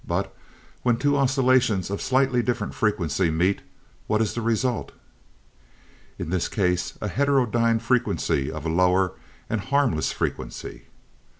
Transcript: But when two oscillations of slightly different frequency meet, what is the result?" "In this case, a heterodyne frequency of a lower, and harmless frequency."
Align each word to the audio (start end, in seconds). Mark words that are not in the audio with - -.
But 0.07 0.35
when 0.81 0.97
two 0.97 1.15
oscillations 1.15 1.91
of 1.91 2.01
slightly 2.01 2.41
different 2.41 2.73
frequency 2.73 3.29
meet, 3.29 3.61
what 4.07 4.19
is 4.19 4.33
the 4.33 4.41
result?" 4.41 4.93
"In 6.17 6.31
this 6.31 6.47
case, 6.47 6.97
a 6.99 7.07
heterodyne 7.07 7.77
frequency 7.77 8.51
of 8.51 8.65
a 8.65 8.69
lower, 8.69 9.11
and 9.47 9.61
harmless 9.61 10.11
frequency." 10.11 10.85